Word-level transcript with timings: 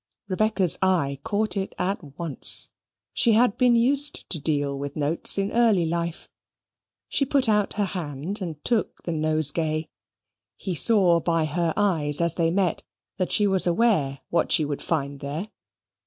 Rebecca's 0.27 0.79
eye 0.81 1.19
caught 1.23 1.55
it 1.55 1.75
at 1.77 2.17
once. 2.17 2.71
She 3.13 3.33
had 3.33 3.55
been 3.55 3.75
used 3.75 4.27
to 4.31 4.39
deal 4.41 4.79
with 4.79 4.95
notes 4.95 5.37
in 5.37 5.51
early 5.51 5.85
life. 5.85 6.27
She 7.07 7.23
put 7.23 7.47
out 7.47 7.73
her 7.73 7.85
hand 7.85 8.41
and 8.41 8.65
took 8.65 9.03
the 9.03 9.11
nosegay. 9.11 9.89
He 10.57 10.73
saw 10.73 11.19
by 11.19 11.45
her 11.45 11.71
eyes 11.77 12.19
as 12.19 12.33
they 12.33 12.49
met, 12.49 12.81
that 13.17 13.31
she 13.31 13.45
was 13.45 13.67
aware 13.67 14.21
what 14.31 14.51
she 14.51 14.63
should 14.63 14.81
find 14.81 15.19
there. 15.19 15.49